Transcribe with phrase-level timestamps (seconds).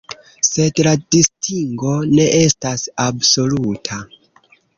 [0.45, 4.01] Sed la distingo ne estas absoluta.